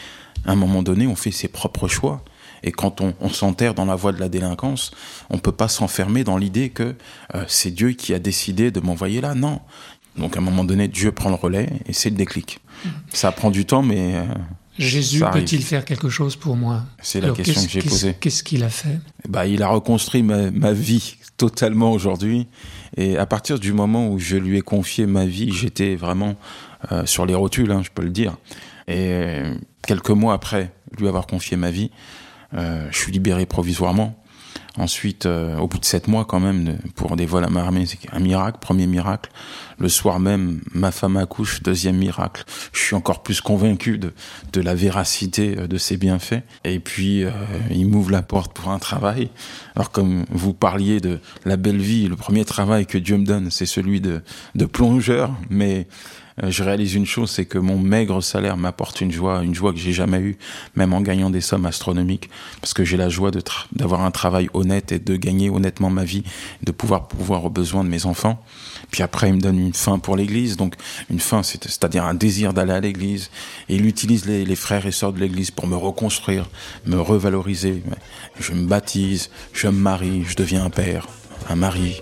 à 0.47 0.53
un 0.53 0.57
moment 0.57 0.83
donné, 0.83 1.07
on 1.07 1.17
fait 1.17 1.31
ses 1.31 1.49
propres 1.49 1.89
choix. 1.89 2.23
Et 2.63 2.73
quand 2.73 3.03
on, 3.03 3.29
s'enterre 3.29 3.75
dans 3.75 3.85
la 3.85 3.95
voie 3.95 4.13
de 4.13 4.21
la 4.21 4.31
délinquance, 4.31 4.91
on 5.29 5.35
ne 5.35 5.41
peut 5.41 5.53
pas 5.53 5.69
s'enfermer 5.69 6.25
dans 6.25 6.39
l'idée 6.39 6.71
que 6.71 6.95
euh, 7.35 7.45
c'est 7.47 7.71
Dieu 7.71 7.91
qui 7.91 8.15
a 8.15 8.19
décidé 8.19 8.71
de 8.71 8.81
m'envoyer 8.81 9.21
là. 9.21 9.35
Non. 9.35 9.61
Donc 10.17 10.37
à 10.37 10.41
un 10.41 10.43
moment 10.43 10.65
donné, 10.65 10.89
Dieu 10.89 11.13
prend 11.13 11.29
le 11.29 11.35
relais 11.35 11.69
et 11.87 11.93
c'est 11.93 12.09
le 12.09 12.17
déclic. 12.17 12.61
Ça 13.13 13.33
prend 13.33 13.51
du 13.51 13.67
temps, 13.67 13.83
mais... 13.83 14.17
Euh, 14.17 14.25
Jésus 14.79 15.23
peut-il 15.33 15.63
faire 15.63 15.85
quelque 15.85 16.09
chose 16.09 16.37
pour 16.37 16.57
moi? 16.57 16.83
C'est 17.01 17.21
la 17.21 17.31
question 17.31 17.63
que 17.63 17.69
j'ai 17.69 17.83
posée. 17.83 18.17
Qu'est-ce 18.21 18.43
qu'il 18.43 18.65
a 18.65 18.69
fait? 18.69 18.99
Bah, 19.29 19.47
Il 19.47 19.63
a 19.63 19.69
reconstruit 19.69 20.23
ma, 20.23 20.51
ma 20.51 20.73
vie 20.73 21.17
totalement 21.37 21.93
aujourd'hui. 21.93 22.47
Et 22.97 23.17
à 23.17 23.27
partir 23.27 23.59
du 23.59 23.73
moment 23.73 24.09
où 24.09 24.19
je 24.19 24.37
lui 24.37 24.59
ai 24.59 24.63
confié 24.63 25.07
ma 25.07 25.27
vie, 25.27 25.53
j'étais 25.53 25.97
vraiment 25.97 26.37
euh, 26.93 27.07
sur 27.07 27.27
les 27.27 27.35
rotules, 27.35 27.71
hein, 27.71 27.83
je 27.85 27.91
peux 27.91 28.03
le 28.03 28.11
dire. 28.11 28.37
Et 28.87 29.09
euh, 29.13 29.55
quelques 29.87 30.11
mois 30.11 30.35
après 30.35 30.73
lui 30.99 31.09
avoir 31.09 31.27
confié 31.27 31.57
ma 31.57 31.71
vie, 31.71 31.91
euh, 32.55 32.87
je 32.91 32.99
suis 32.99 33.13
libéré 33.13 33.47
provisoirement. 33.47 34.23
Ensuite, 34.77 35.27
au 35.27 35.69
bout 35.69 35.79
de 35.79 35.85
sept 35.85 36.09
mois 36.09 36.25
quand 36.25 36.41
même, 36.41 36.79
pour 36.97 37.17
des 37.17 37.27
vols 37.27 37.45
à 37.45 37.49
main 37.49 37.63
armée, 37.63 37.87
c'est 37.87 37.99
un 38.13 38.19
miracle, 38.19 38.59
premier 38.61 38.87
miracle. 38.87 39.31
Le 39.79 39.89
soir 39.89 40.19
même, 40.19 40.61
ma 40.73 40.91
femme 40.91 41.17
accouche, 41.17 41.63
deuxième 41.63 41.97
miracle. 41.97 42.45
Je 42.73 42.81
suis 42.81 42.95
encore 42.97 43.23
plus 43.23 43.41
convaincu 43.41 43.99
de, 43.99 44.13
de 44.53 44.61
la 44.61 44.75
véracité 44.75 45.55
de 45.55 45.79
ses 45.79 45.97
bienfaits. 45.97 46.43
Et 46.65 46.81
puis, 46.81 47.25
il 47.71 47.89
m'ouvre 47.89 48.11
la 48.11 48.23
porte 48.23 48.53
pour 48.53 48.71
un 48.71 48.79
travail. 48.79 49.31
Alors 49.77 49.91
comme 49.91 50.25
vous 50.31 50.55
parliez 50.55 51.01
de 51.01 51.21
la 51.45 51.57
belle 51.57 51.81
vie, 51.81 52.09
le 52.09 52.17
premier 52.17 52.45
travail 52.45 52.87
que 52.87 52.99
Dieu 52.99 53.17
me 53.17 53.25
donne, 53.25 53.51
c'est 53.51 53.67
celui 53.67 54.01
de, 54.01 54.23
de 54.55 54.65
plongeur, 54.65 55.35
mais 55.51 55.81
euh, 55.81 55.85
je 56.43 56.65
réalise 56.65 56.95
une 56.95 57.07
chose, 57.07 57.31
c'est 57.31 57.45
que 57.45 57.59
mon 57.59 57.79
maigre 57.79 58.21
salaire 58.21 58.57
m'apporte 58.57 59.01
une 59.01 59.13
joie, 59.13 59.45
une 59.45 59.55
joie 59.55 59.73
que 59.73 59.79
j'ai 59.79 59.93
jamais 59.93 60.19
eue, 60.19 60.37
même 60.75 60.93
en 60.93 61.01
gagnant 61.01 61.31
des 61.31 61.41
sommes 61.41 61.65
astronomiques, 61.65 62.29
parce 62.61 62.75
que 62.75 62.85
j'ai 62.85 62.97
la 62.97 63.09
joie 63.09 63.31
d'avoir 63.73 64.01
un 64.03 64.11
travail 64.11 64.49
honnête 64.53 64.91
et 64.91 64.99
de 64.99 65.17
gagner 65.17 65.49
honnêtement 65.49 65.91
ma 65.91 66.05
vie, 66.05 66.25
de 66.63 66.73
pouvoir 66.73 67.07
pouvoir 67.07 67.45
aux 67.45 67.51
besoins 67.51 67.85
de 67.85 67.89
mes 67.89 68.07
enfants. 68.07 68.43
Puis 68.91 69.03
après, 69.03 69.29
il 69.29 69.35
me 69.35 69.41
donne 69.41 69.59
une 69.59 69.75
fin 69.75 69.99
pour 70.01 70.17
l'Église, 70.17 70.57
donc 70.57 70.75
une 71.09 71.21
fin, 71.21 71.43
c'est-à-dire 71.43 72.05
un 72.05 72.15
désir 72.15 72.53
d'aller 72.53 72.73
à 72.73 72.81
l'Église. 72.81 73.31
Et 73.69 73.77
il 73.77 73.87
utilise 73.87 74.27
les, 74.27 74.45
les 74.45 74.57
frères 74.57 74.87
et 74.87 74.93
sœurs 74.93 75.13
de 75.13 75.21
l'Église 75.21 75.53
pour 75.53 75.69
me 75.69 75.77
reconstruire, 75.77 76.49
me 76.87 77.01
revaloriser. 77.01 77.83
Je 78.41 78.53
me 78.53 78.67
baptise, 78.67 79.31
je 79.53 79.69
me 79.69 79.73
marie, 79.73 80.25
je 80.27 80.35
deviens 80.35 80.65
un 80.65 80.71
père, 80.71 81.07
un 81.49 81.57
mari. 81.57 82.01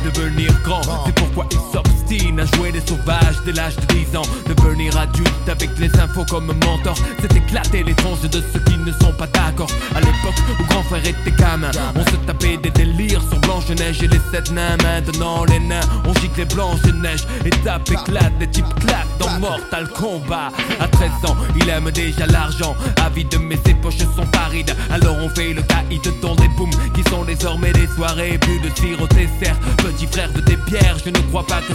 Devenir 0.00 0.50
grand. 0.62 0.82
C'est 1.06 1.14
pourquoi 1.14 1.46
il 1.50 1.67
à 2.10 2.56
jouer 2.56 2.72
des 2.72 2.80
sauvages 2.80 3.36
dès 3.44 3.52
l'âge 3.52 3.76
de 3.76 3.94
10 3.94 4.16
ans. 4.16 4.22
Devenir 4.46 4.96
adulte 4.96 5.28
avec 5.46 5.78
les 5.78 5.94
infos 6.00 6.24
comme 6.24 6.46
mentor, 6.46 6.94
c'est 7.20 7.36
éclater 7.36 7.82
les 7.82 7.94
tranches 7.94 8.22
de 8.22 8.42
ceux 8.52 8.60
qui 8.60 8.78
ne 8.78 8.92
sont 8.92 9.12
pas 9.12 9.26
d'accord. 9.26 9.68
À 9.94 10.00
l'époque 10.00 10.34
où 10.58 10.64
grand 10.64 10.82
frère 10.84 11.04
était 11.04 11.30
gamin, 11.32 11.70
on 11.94 12.04
se 12.10 12.16
tapait 12.26 12.56
des 12.56 12.70
délires 12.70 13.20
sur 13.28 13.38
Blanche-Neige 13.40 14.02
et 14.02 14.08
les 14.08 14.20
sept 14.32 14.50
nains. 14.52 14.78
Maintenant, 14.82 15.44
les 15.44 15.60
nains, 15.60 15.80
on 16.06 16.14
gicle 16.14 16.38
les 16.38 16.44
blanches-neige. 16.46 17.26
Étape 17.44 17.90
éclate, 17.90 18.38
des 18.38 18.48
types 18.48 18.74
claquent 18.80 19.18
dans 19.18 19.38
Mortal 19.38 19.88
Kombat. 19.88 20.50
À 20.80 20.88
13 20.88 21.10
ans, 21.26 21.36
il 21.60 21.68
aime 21.68 21.90
déjà 21.90 22.26
l'argent. 22.26 22.74
Avide, 23.04 23.36
mais 23.38 23.58
ses 23.66 23.74
poches 23.74 23.98
sont 23.98 24.26
parides. 24.32 24.74
Alors 24.90 25.16
on 25.20 25.28
fait 25.28 25.52
le 25.52 25.60
caïd 25.62 26.00
dans 26.22 26.34
des 26.36 26.48
booms 26.56 26.70
qui 26.94 27.02
sont 27.10 27.24
désormais 27.24 27.72
des 27.72 27.86
soirées. 27.88 28.38
Plus 28.38 28.60
de 28.60 28.68
tir 28.70 29.02
au 29.02 29.06
dessert. 29.08 29.58
Petit 29.76 30.06
frère 30.06 30.32
de 30.32 30.40
tes 30.40 30.56
pierres, 30.56 30.96
je 31.04 31.10
ne 31.10 31.18
crois 31.28 31.46
pas 31.46 31.60
que 31.60 31.74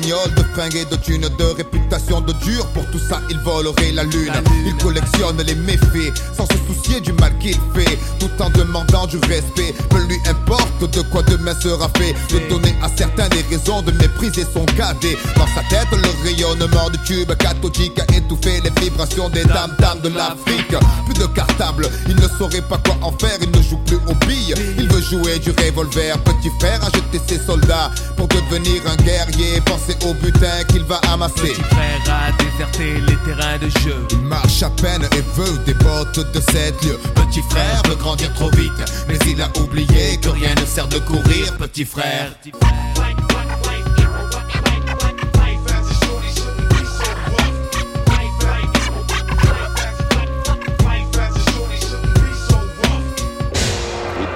De 0.00 0.42
fringues 0.54 0.76
et 0.76 0.84
de 0.84 0.96
thunes, 0.96 1.28
de 1.38 1.44
réputation 1.56 2.20
de 2.20 2.32
dur. 2.44 2.66
Pour 2.72 2.84
tout 2.90 2.98
ça, 2.98 3.20
il 3.28 3.38
volerait 3.40 3.92
la 3.92 4.04
lune. 4.04 4.32
Il 4.66 4.74
collectionne 4.82 5.36
les 5.42 5.54
méfaits 5.54 6.12
sans 6.36 6.46
se 6.46 6.59
soucier 6.72 7.00
du 7.00 7.12
mal 7.14 7.36
qu'il 7.38 7.58
fait, 7.74 7.98
tout 8.18 8.30
en 8.40 8.50
demandant 8.50 9.06
du 9.06 9.18
respect. 9.18 9.74
Peu 9.88 9.98
lui 10.06 10.18
importe 10.28 10.90
de 10.92 11.02
quoi 11.02 11.22
demain 11.22 11.54
sera 11.60 11.88
fait. 11.96 12.14
De 12.32 12.48
donner 12.48 12.74
à 12.82 12.88
certains 12.96 13.28
des 13.28 13.44
raisons 13.50 13.82
de 13.82 13.92
mépriser 13.92 14.46
son 14.52 14.64
cadet. 14.76 15.16
Dans 15.36 15.46
sa 15.48 15.62
tête, 15.68 15.88
le 15.92 16.24
rayonnement 16.24 16.90
du 16.90 16.98
tube 16.98 17.32
cathodique 17.36 17.98
a 18.00 18.14
étouffé 18.14 18.60
les 18.62 18.70
vibrations 18.80 19.28
des 19.28 19.44
dames 19.44 19.74
dames 19.78 20.00
de 20.00 20.08
l'Afrique. 20.08 20.74
Plus 21.06 21.14
de 21.14 21.26
cartable, 21.26 21.88
il 22.08 22.16
ne 22.16 22.28
saurait 22.38 22.62
pas 22.62 22.78
quoi 22.78 22.96
en 23.02 23.12
faire. 23.12 23.38
Il 23.40 23.50
ne 23.50 23.62
joue 23.62 23.78
plus 23.86 23.98
aux 24.06 24.26
billes, 24.26 24.54
il 24.78 24.88
veut 24.88 25.02
jouer 25.02 25.38
du 25.38 25.50
revolver. 25.50 26.18
Petit 26.24 26.50
frère 26.58 26.80
a 26.84 26.86
jeté 26.86 27.20
ses 27.26 27.44
soldats 27.44 27.90
pour 28.16 28.28
devenir 28.28 28.82
un 28.86 28.96
guerrier. 29.02 29.60
Pensez 29.64 29.96
au 30.06 30.14
butin 30.14 30.64
qu'il 30.68 30.84
va 30.84 31.00
amasser. 31.12 31.52
Petit 31.52 31.62
frère 31.62 32.00
a 32.08 32.32
déserté 32.42 33.00
les 33.00 33.16
terrains 33.24 33.58
de 33.58 33.68
jeu. 33.80 34.06
Il 34.10 34.20
marche 34.20 34.62
à 34.62 34.70
peine 34.70 35.02
et 35.16 35.22
veut 35.34 35.58
des 35.66 35.74
bottes 35.74 36.20
de 36.32 36.40
Petit 36.60 37.42
frère 37.48 37.82
veut 37.88 37.94
grandir 37.94 38.32
trop 38.34 38.50
vite, 38.50 38.70
mais 39.08 39.16
il 39.26 39.40
a 39.40 39.48
oublié 39.58 40.18
que 40.20 40.28
rien 40.28 40.54
ne 40.60 40.66
sert 40.66 40.86
de 40.88 40.98
courir. 40.98 41.56
Petit 41.56 41.86
frère. 41.86 42.32
Les 42.44 42.58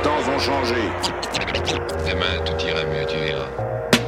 temps 0.03 0.23
ont 0.35 0.39
changé. 0.39 0.75
Demain, 2.09 2.43
tout 2.47 2.67
ira. 2.67 2.84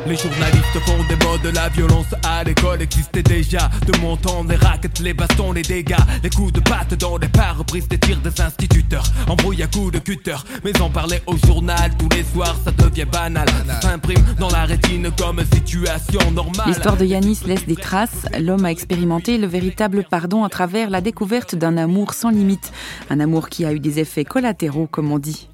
Les 0.08 0.16
journalistes 0.16 0.78
font 0.86 1.02
des 1.08 1.16
modes, 1.24 1.52
la 1.52 1.68
violence 1.68 2.06
à 2.22 2.44
l'école 2.44 2.80
existait 2.80 3.24
déjà. 3.24 3.68
De 3.86 3.98
mon 3.98 4.16
temps, 4.16 4.44
les 4.48 4.54
raquettes, 4.54 5.00
les 5.00 5.12
bastons, 5.12 5.50
les 5.50 5.62
dégâts, 5.62 5.96
les 6.22 6.30
coups 6.30 6.52
de 6.52 6.60
patte 6.60 6.94
dans 6.94 7.16
les 7.16 7.26
pare-brises 7.26 7.88
des 7.88 7.98
tirs 7.98 8.20
des 8.20 8.40
instituteurs. 8.40 9.04
Embrouille 9.28 9.64
à 9.64 9.66
coups 9.66 9.92
de 9.92 9.98
cutter, 9.98 10.36
mais 10.64 10.80
en 10.80 10.90
parler 10.90 11.20
au 11.26 11.36
journal 11.36 11.90
tous 11.98 12.08
les 12.14 12.22
soirs, 12.22 12.56
ça 12.64 12.70
devient 12.70 13.04
banal. 13.04 13.48
Ça 13.66 13.80
s'imprime 13.80 14.24
dans 14.38 14.50
la 14.50 14.64
rétine 14.64 15.10
comme 15.18 15.40
situation 15.52 16.30
normale. 16.30 16.68
L'histoire 16.68 16.96
de 16.96 17.04
Yanis 17.04 17.40
laisse 17.44 17.66
des 17.66 17.74
traces. 17.74 18.26
L'homme 18.38 18.64
a 18.64 18.70
expérimenté 18.70 19.38
le 19.38 19.48
véritable 19.48 20.04
pardon 20.08 20.44
à 20.44 20.48
travers 20.48 20.88
la 20.88 21.00
découverte 21.00 21.56
d'un 21.56 21.76
amour 21.76 22.14
sans 22.14 22.30
limite. 22.30 22.72
Un 23.10 23.18
amour 23.18 23.48
qui 23.48 23.64
a 23.64 23.72
eu 23.72 23.80
des 23.80 23.98
effets 23.98 24.24
collatéraux, 24.24 24.86
comme 24.86 25.10
on 25.10 25.18
dit. 25.18 25.48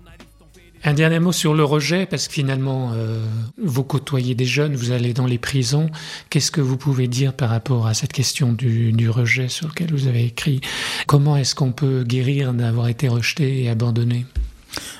Un 0.84 0.94
dernier 0.94 1.20
mot 1.20 1.30
sur 1.30 1.54
le 1.54 1.62
rejet, 1.62 2.06
parce 2.06 2.26
que 2.26 2.34
finalement, 2.34 2.90
euh, 2.94 3.24
vous 3.62 3.84
côtoyez 3.84 4.34
des 4.34 4.44
jeunes, 4.44 4.74
vous 4.74 4.90
allez 4.90 5.14
dans 5.14 5.26
les 5.26 5.38
prisons. 5.38 5.88
Qu'est-ce 6.28 6.50
que 6.50 6.60
vous 6.60 6.76
pouvez 6.76 7.06
dire 7.06 7.34
par 7.34 7.50
rapport 7.50 7.86
à 7.86 7.94
cette 7.94 8.12
question 8.12 8.52
du, 8.52 8.92
du 8.92 9.08
rejet 9.08 9.48
sur 9.48 9.68
lequel 9.68 9.92
vous 9.92 10.08
avez 10.08 10.24
écrit? 10.24 10.60
Comment 11.06 11.36
est-ce 11.36 11.54
qu'on 11.54 11.70
peut 11.70 12.02
guérir 12.02 12.52
d'avoir 12.52 12.88
été 12.88 13.06
rejeté 13.06 13.62
et 13.62 13.70
abandonné? 13.70 14.26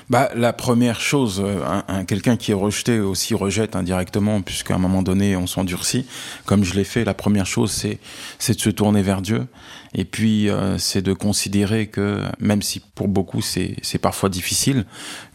Bah, 0.09 0.29
la 0.35 0.53
première 0.53 0.99
chose, 0.99 1.41
euh, 1.43 1.63
un, 1.65 1.83
un- 1.87 2.05
quelqu'un 2.05 2.35
qui 2.37 2.51
est 2.51 2.55
rejeté 2.55 2.99
aussi 2.99 3.33
rejette 3.33 3.75
indirectement, 3.75 4.41
puisqu'à 4.41 4.75
un 4.75 4.77
moment 4.77 5.01
donné, 5.01 5.35
on 5.35 5.47
s'endurcit. 5.47 6.05
Comme 6.45 6.63
je 6.63 6.73
l'ai 6.75 6.83
fait, 6.83 7.03
la 7.05 7.13
première 7.13 7.45
chose, 7.45 7.71
c'est, 7.71 7.99
c'est 8.37 8.55
de 8.55 8.61
se 8.61 8.69
tourner 8.69 9.01
vers 9.01 9.21
Dieu. 9.21 9.47
Et 9.95 10.05
puis, 10.05 10.49
euh, 10.49 10.77
c'est 10.79 11.01
de 11.03 11.13
considérer 11.13 11.87
que, 11.87 12.19
même 12.39 12.61
si 12.63 12.81
pour 12.95 13.07
beaucoup 13.07 13.41
c'est, 13.41 13.75
c'est 13.83 13.99
parfois 13.99 14.29
difficile, 14.29 14.85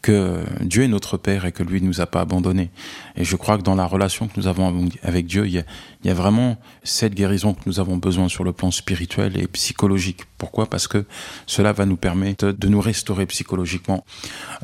que 0.02 0.42
Dieu 0.62 0.82
est 0.82 0.88
notre 0.88 1.16
Père 1.16 1.44
et 1.44 1.52
que 1.52 1.62
lui 1.62 1.80
ne 1.80 1.86
nous 1.86 2.00
a 2.00 2.06
pas 2.06 2.20
abandonnés. 2.20 2.70
Et 3.16 3.24
je 3.24 3.36
crois 3.36 3.56
que 3.56 3.62
dans 3.62 3.74
la 3.76 3.86
relation 3.86 4.26
que 4.26 4.32
nous 4.36 4.46
avons 4.48 4.88
avec 5.02 5.26
Dieu, 5.26 5.46
il 5.46 5.52
y 5.52 5.58
a, 5.58 5.62
il 6.04 6.08
y 6.08 6.10
a 6.10 6.14
vraiment 6.14 6.56
cette 6.84 7.14
guérison 7.14 7.54
que 7.54 7.62
nous 7.66 7.80
avons 7.80 7.96
besoin 7.96 8.28
sur 8.28 8.44
le 8.44 8.52
plan 8.52 8.70
spirituel 8.70 9.36
et 9.36 9.48
psychologique. 9.48 10.22
Pourquoi? 10.38 10.66
Parce 10.66 10.86
que 10.86 11.04
cela 11.46 11.72
va 11.72 11.86
nous 11.86 11.96
permettre 11.96 12.52
de 12.52 12.68
nous 12.68 12.80
restaurer 12.80 13.26
psychologiquement. 13.26 14.04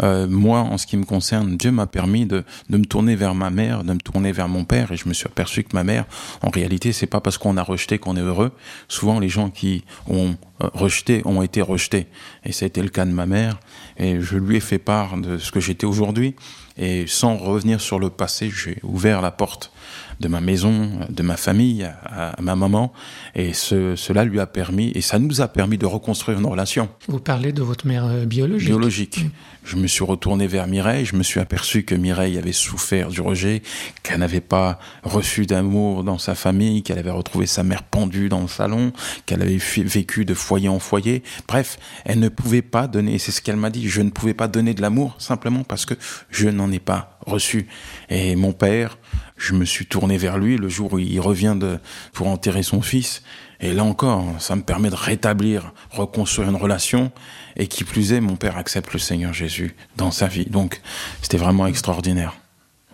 Euh, 0.02 0.28
moi, 0.28 0.60
en 0.60 0.78
ce 0.78 0.86
qui 0.86 0.96
me 0.96 1.04
concerne, 1.04 1.56
Dieu 1.56 1.72
m'a 1.72 1.88
permis 1.88 2.26
de, 2.26 2.44
de 2.70 2.78
me 2.78 2.84
tourner 2.84 3.16
vers 3.16 3.34
ma 3.34 3.50
mère, 3.50 3.82
de 3.82 3.92
me 3.92 3.98
tourner 3.98 4.30
vers 4.30 4.48
mon 4.48 4.64
père, 4.64 4.92
et 4.92 4.96
je 4.96 5.08
me 5.08 5.14
suis 5.14 5.26
aperçu 5.26 5.64
que 5.64 5.74
ma 5.74 5.82
mère, 5.82 6.04
en 6.42 6.50
réalité, 6.50 6.92
c'est 6.92 7.08
pas 7.08 7.20
parce 7.20 7.36
qu'on 7.36 7.56
a 7.56 7.62
rejeté 7.62 7.98
qu'on 7.98 8.16
est 8.16 8.20
heureux. 8.20 8.52
Souvent, 8.86 9.18
les 9.18 9.28
gens 9.28 9.50
qui 9.50 9.84
ont 10.06 10.36
euh, 10.62 10.70
rejeté 10.72 11.22
ont 11.24 11.42
été 11.42 11.62
rejetés, 11.62 12.06
et 12.44 12.52
ça 12.52 12.64
a 12.64 12.68
été 12.68 12.80
le 12.80 12.90
cas 12.90 13.06
de 13.06 13.10
ma 13.10 13.26
mère. 13.26 13.58
Et 13.96 14.20
je 14.20 14.36
lui 14.36 14.56
ai 14.56 14.60
fait 14.60 14.78
part 14.78 15.16
de 15.16 15.38
ce 15.38 15.50
que 15.50 15.58
j'étais 15.58 15.86
aujourd'hui, 15.86 16.36
et 16.76 17.06
sans 17.08 17.36
revenir 17.36 17.80
sur 17.80 17.98
le 17.98 18.10
passé, 18.10 18.50
j'ai 18.50 18.78
ouvert 18.82 19.20
la 19.20 19.30
porte 19.32 19.72
de 20.20 20.28
ma 20.28 20.40
maison, 20.40 20.90
de 21.08 21.22
ma 21.22 21.36
famille 21.36 21.84
à, 21.84 22.30
à 22.30 22.42
ma 22.42 22.56
maman, 22.56 22.92
et 23.34 23.52
ce, 23.52 23.96
cela 23.96 24.24
lui 24.24 24.40
a 24.40 24.46
permis, 24.46 24.92
et 24.94 25.00
ça 25.00 25.18
nous 25.18 25.40
a 25.40 25.48
permis 25.48 25.78
de 25.78 25.86
reconstruire 25.86 26.38
une 26.38 26.46
relation 26.46 26.88
Vous 27.08 27.20
parlez 27.20 27.52
de 27.52 27.62
votre 27.62 27.86
mère 27.86 28.04
euh, 28.06 28.24
biologique. 28.24 28.68
biologique. 28.68 29.20
Je 29.64 29.76
me 29.76 29.86
suis 29.86 30.04
retourné 30.04 30.46
vers 30.46 30.66
Mireille, 30.66 31.06
je 31.06 31.16
me 31.16 31.22
suis 31.22 31.40
aperçu 31.40 31.84
que 31.84 31.94
Mireille 31.94 32.36
avait 32.36 32.52
souffert 32.52 33.08
du 33.08 33.22
rejet, 33.22 33.62
qu'elle 34.02 34.18
n'avait 34.18 34.42
pas 34.42 34.78
reçu 35.02 35.46
d'amour 35.46 36.04
dans 36.04 36.18
sa 36.18 36.34
famille, 36.34 36.82
qu'elle 36.82 36.98
avait 36.98 37.10
retrouvé 37.10 37.46
sa 37.46 37.62
mère 37.62 37.82
pendue 37.82 38.28
dans 38.28 38.42
le 38.42 38.48
salon, 38.48 38.92
qu'elle 39.24 39.40
avait 39.40 39.56
vécu 39.56 40.26
de 40.26 40.34
foyer 40.34 40.68
en 40.68 40.78
foyer. 40.78 41.22
Bref, 41.48 41.78
elle 42.04 42.18
ne 42.18 42.28
pouvait 42.28 42.60
pas 42.60 42.88
donner, 42.88 43.18
c'est 43.18 43.32
ce 43.32 43.40
qu'elle 43.40 43.56
m'a 43.56 43.70
dit, 43.70 43.88
je 43.88 44.02
ne 44.02 44.10
pouvais 44.10 44.34
pas 44.34 44.48
donner 44.48 44.74
de 44.74 44.82
l'amour 44.82 45.16
simplement 45.18 45.64
parce 45.64 45.86
que 45.86 45.94
je 46.28 46.48
n'en 46.48 46.70
ai 46.70 46.78
pas 46.78 47.18
reçu. 47.26 47.66
Et 48.10 48.36
mon 48.36 48.52
père, 48.52 48.98
je 49.36 49.54
me 49.54 49.64
suis 49.64 49.86
tourné 49.86 50.16
vers 50.16 50.38
lui 50.38 50.56
le 50.56 50.68
jour 50.68 50.92
où 50.92 50.98
il 50.98 51.20
revient 51.20 51.56
de, 51.58 51.78
pour 52.12 52.28
enterrer 52.28 52.62
son 52.62 52.82
fils. 52.82 53.22
Et 53.60 53.72
là 53.72 53.84
encore, 53.84 54.24
ça 54.38 54.56
me 54.56 54.62
permet 54.62 54.90
de 54.90 54.94
rétablir, 54.94 55.72
reconstruire 55.90 56.48
une 56.48 56.56
relation. 56.56 57.10
Et 57.56 57.66
qui 57.66 57.84
plus 57.84 58.12
est, 58.12 58.20
mon 58.20 58.36
père 58.36 58.56
accepte 58.56 58.92
le 58.92 58.98
Seigneur 58.98 59.32
Jésus 59.32 59.76
dans 59.96 60.10
sa 60.10 60.26
vie. 60.26 60.46
Donc, 60.46 60.80
c'était 61.22 61.36
vraiment 61.36 61.66
extraordinaire. 61.66 62.36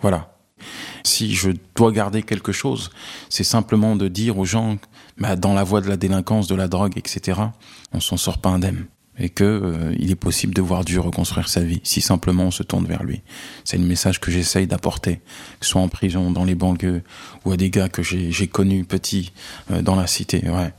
Voilà. 0.01 0.35
Si 1.03 1.33
je 1.33 1.51
dois 1.75 1.91
garder 1.91 2.23
quelque 2.23 2.51
chose, 2.51 2.91
c'est 3.29 3.43
simplement 3.43 3.95
de 3.95 4.07
dire 4.07 4.37
aux 4.37 4.45
gens, 4.45 4.77
bah, 5.17 5.35
dans 5.35 5.53
la 5.53 5.63
voie 5.63 5.81
de 5.81 5.89
la 5.89 5.97
délinquance, 5.97 6.47
de 6.47 6.55
la 6.55 6.67
drogue, 6.67 6.93
etc., 6.97 7.39
on 7.91 7.99
s'en 7.99 8.17
sort 8.17 8.39
pas 8.39 8.49
indemne. 8.49 8.85
Et 9.17 9.29
que 9.29 9.43
euh, 9.43 9.95
il 9.99 10.09
est 10.09 10.15
possible 10.15 10.53
de 10.53 10.61
voir 10.61 10.85
Dieu 10.85 10.99
reconstruire 10.99 11.49
sa 11.49 11.61
vie, 11.61 11.81
si 11.83 12.01
simplement 12.01 12.45
on 12.45 12.51
se 12.51 12.63
tourne 12.63 12.85
vers 12.85 13.03
lui. 13.03 13.21
C'est 13.65 13.77
le 13.77 13.83
message 13.83 14.19
que 14.19 14.31
j'essaye 14.31 14.67
d'apporter, 14.67 15.17
que 15.59 15.65
ce 15.65 15.71
soit 15.71 15.81
en 15.81 15.89
prison, 15.89 16.31
dans 16.31 16.45
les 16.45 16.55
banlieues, 16.55 17.03
ou 17.45 17.51
à 17.51 17.57
des 17.57 17.69
gars 17.69 17.89
que 17.89 18.01
j'ai 18.01 18.47
connus 18.47 18.85
petits 18.85 19.31
euh, 19.71 19.81
dans 19.81 19.95
la 19.95 20.07
cité. 20.07 20.49
Ouais. 20.49 20.73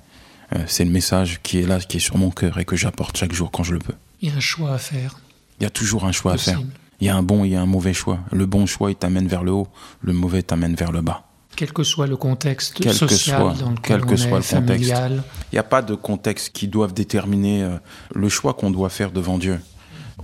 Euh, 0.54 0.64
c'est 0.66 0.84
le 0.84 0.90
message 0.90 1.40
qui 1.42 1.58
est 1.58 1.66
là, 1.66 1.78
qui 1.78 1.98
est 1.98 2.00
sur 2.00 2.16
mon 2.16 2.30
cœur 2.30 2.58
et 2.58 2.64
que 2.64 2.76
j'apporte 2.76 3.16
chaque 3.16 3.32
jour 3.32 3.50
quand 3.50 3.62
je 3.62 3.74
le 3.74 3.78
peux. 3.78 3.94
Il 4.20 4.28
y 4.28 4.32
a 4.32 4.36
un 4.36 4.40
choix 4.40 4.72
à 4.72 4.78
faire. 4.78 5.18
Il 5.60 5.64
y 5.64 5.66
a 5.66 5.70
toujours 5.70 6.04
un 6.04 6.12
choix 6.12 6.32
à 6.32 6.38
faire. 6.38 6.60
Il 7.00 7.06
y 7.06 7.10
a 7.10 7.16
un 7.16 7.22
bon 7.22 7.44
et 7.44 7.48
il 7.48 7.52
y 7.52 7.56
a 7.56 7.60
un 7.60 7.66
mauvais 7.66 7.94
choix. 7.94 8.20
Le 8.32 8.46
bon 8.46 8.66
choix, 8.66 8.90
il 8.90 8.96
t'amène 8.96 9.26
vers 9.26 9.44
le 9.44 9.52
haut. 9.52 9.68
Le 10.00 10.12
mauvais 10.12 10.42
t'amène 10.42 10.74
vers 10.74 10.92
le 10.92 11.02
bas. 11.02 11.26
Quel 11.54 11.72
que 11.72 11.82
soit 11.84 12.06
le 12.06 12.16
contexte 12.16 12.74
Quel 12.76 12.92
que 12.92 12.98
social 13.08 13.40
soit- 13.40 13.54
dans 13.62 13.70
lequel 13.70 13.98
quel 14.00 14.06
que 14.06 14.14
on 14.14 14.16
soit 14.16 14.26
est, 14.26 14.30
le 14.30 14.36
contexte. 14.36 14.52
familial. 14.52 15.22
Il 15.52 15.54
n'y 15.54 15.58
a 15.58 15.62
pas 15.64 15.82
de 15.82 15.94
contexte 15.94 16.50
qui 16.52 16.66
doivent 16.66 16.94
déterminer 16.94 17.62
euh, 17.62 17.76
le 18.14 18.28
choix 18.28 18.54
qu'on 18.54 18.70
doit 18.70 18.88
faire 18.88 19.10
devant 19.12 19.38
Dieu. 19.38 19.60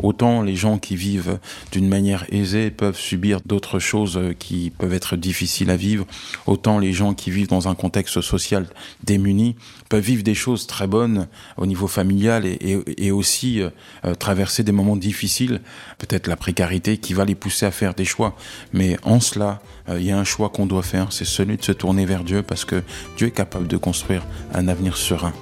Autant 0.00 0.42
les 0.42 0.56
gens 0.56 0.78
qui 0.78 0.96
vivent 0.96 1.38
d'une 1.72 1.88
manière 1.88 2.24
aisée 2.30 2.70
peuvent 2.70 2.98
subir 2.98 3.40
d'autres 3.44 3.78
choses 3.78 4.16
euh, 4.16 4.32
qui 4.32 4.70
peuvent 4.70 4.92
être 4.92 5.16
difficiles 5.16 5.70
à 5.70 5.76
vivre, 5.76 6.06
autant 6.46 6.78
les 6.78 6.92
gens 6.92 7.14
qui 7.14 7.30
vivent 7.30 7.48
dans 7.48 7.68
un 7.68 7.74
contexte 7.74 8.20
social 8.20 8.66
démuni 9.02 9.56
peuvent 9.88 10.04
vivre 10.04 10.22
des 10.22 10.34
choses 10.34 10.66
très 10.66 10.86
bonnes 10.86 11.26
au 11.56 11.66
niveau 11.66 11.88
familial 11.88 12.44
et, 12.46 13.10
aussi 13.10 13.60
euh, 13.60 13.70
euh, 14.04 14.14
traverser 14.14 14.62
des 14.62 14.72
moments 14.72 14.96
difficiles, 14.96 15.60
peut-être 15.98 16.26
la 16.26 16.36
précarité 16.36 16.98
qui 16.98 17.14
va 17.14 17.24
les 17.24 17.34
pousser 17.34 17.66
à 17.66 17.70
faire 17.70 17.94
des 17.94 18.04
choix. 18.04 18.36
Mais 18.72 18.96
en 19.02 19.20
cela, 19.20 19.60
il 19.90 20.02
y 20.02 20.10
a 20.10 20.18
un 20.18 20.24
choix 20.24 20.50
qu'on 20.50 20.66
doit 20.66 20.82
faire, 20.82 21.12
c'est 21.12 21.24
celui 21.24 21.56
de 21.56 21.64
se 21.64 21.72
tourner 21.72 22.04
vers 22.04 22.22
Dieu 22.22 22.42
parce 22.42 22.66
que 22.66 22.82
Dieu 23.16 23.28
est 23.28 23.32
capable 23.32 23.66
de 23.66 23.78
construire 23.78 24.22
un 24.52 24.68
avenir 24.68 24.96
serein 24.96 25.32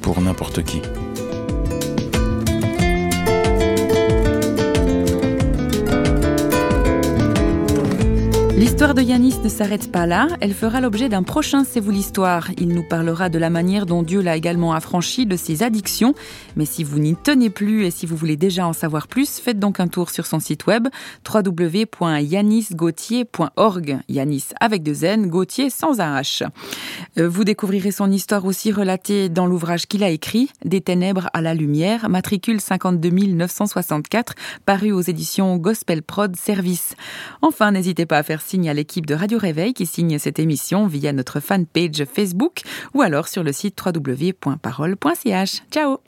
pour 0.00 0.20
n'importe 0.20 0.62
qui. 0.62 0.80
L'histoire 8.60 8.92
de 8.92 9.00
Yanis 9.00 9.38
ne 9.42 9.48
s'arrête 9.48 9.90
pas 9.90 10.04
là, 10.04 10.28
elle 10.42 10.52
fera 10.52 10.82
l'objet 10.82 11.08
d'un 11.08 11.22
prochain 11.22 11.64
C'est 11.64 11.80
vous 11.80 11.90
l'histoire. 11.90 12.50
Il 12.58 12.68
nous 12.68 12.86
parlera 12.86 13.30
de 13.30 13.38
la 13.38 13.48
manière 13.48 13.86
dont 13.86 14.02
Dieu 14.02 14.20
l'a 14.20 14.36
également 14.36 14.74
affranchi 14.74 15.24
de 15.24 15.34
ses 15.34 15.62
addictions. 15.62 16.12
Mais 16.56 16.66
si 16.66 16.84
vous 16.84 16.98
n'y 16.98 17.16
tenez 17.16 17.48
plus 17.48 17.86
et 17.86 17.90
si 17.90 18.04
vous 18.04 18.16
voulez 18.16 18.36
déjà 18.36 18.66
en 18.66 18.74
savoir 18.74 19.08
plus, 19.08 19.38
faites 19.38 19.58
donc 19.58 19.80
un 19.80 19.88
tour 19.88 20.10
sur 20.10 20.26
son 20.26 20.40
site 20.40 20.66
web 20.66 20.88
www.yanisgauthier.org. 21.26 23.98
Yanis 24.10 24.44
avec 24.60 24.82
deux 24.82 25.06
N, 25.06 25.28
Gauthier 25.28 25.70
sans 25.70 26.02
un 26.02 26.20
H. 26.20 26.46
Euh, 27.16 27.30
Vous 27.30 27.44
découvrirez 27.44 27.92
son 27.92 28.12
histoire 28.12 28.44
aussi 28.44 28.72
relatée 28.72 29.30
dans 29.30 29.46
l'ouvrage 29.46 29.86
qu'il 29.86 30.04
a 30.04 30.10
écrit, 30.10 30.50
Des 30.66 30.82
ténèbres 30.82 31.30
à 31.32 31.40
la 31.40 31.54
lumière, 31.54 32.10
matricule 32.10 32.60
52 32.60 33.08
964, 33.08 34.34
paru 34.66 34.92
aux 34.92 35.00
éditions 35.00 35.56
Gospel 35.56 36.02
Prod 36.02 36.36
Service. 36.36 36.94
Enfin, 37.40 37.72
n'hésitez 37.72 38.04
pas 38.04 38.18
à 38.18 38.22
faire 38.22 38.42
signe 38.50 38.68
à 38.68 38.74
l'équipe 38.74 39.06
de 39.06 39.14
Radio 39.14 39.38
Réveil 39.38 39.74
qui 39.74 39.86
signe 39.86 40.18
cette 40.18 40.40
émission 40.40 40.88
via 40.88 41.12
notre 41.12 41.38
fanpage 41.38 42.04
Facebook 42.12 42.62
ou 42.94 43.02
alors 43.02 43.28
sur 43.28 43.44
le 43.44 43.52
site 43.52 43.80
www.parole.ch. 43.80 45.62
Ciao 45.70 45.98